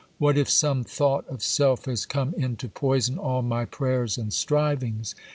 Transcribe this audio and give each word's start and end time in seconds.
What 0.17 0.35
if 0.35 0.49
some 0.49 0.83
thought 0.83 1.27
of 1.27 1.43
self 1.43 1.85
has 1.85 2.07
come 2.07 2.33
in 2.35 2.55
to 2.55 2.67
poison 2.67 3.19
all 3.19 3.43
my 3.43 3.65
prayers 3.65 4.17
and 4.17 4.33
strivings? 4.33 5.13